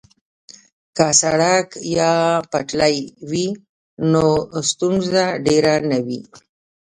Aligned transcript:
که 0.95 1.05
سړک 1.21 1.67
یا 1.97 2.13
پټلۍ 2.51 2.97
وي 3.29 3.47
نو 4.11 4.25
ستونزه 4.69 5.23
ډیره 5.45 5.73
نه 5.89 5.99
وي 6.05 6.19